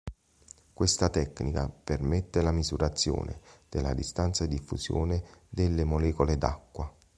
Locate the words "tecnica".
1.09-1.69